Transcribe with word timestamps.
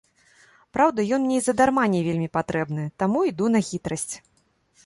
Праўда, 0.77 1.03
ён 1.17 1.21
мне 1.25 1.37
і 1.41 1.43
задарма 1.47 1.85
не 1.97 2.01
вельмі 2.07 2.29
патрэбны, 2.39 2.89
таму 3.05 3.19
іду 3.33 3.45
на 3.57 3.63
хітрасць. 3.69 4.11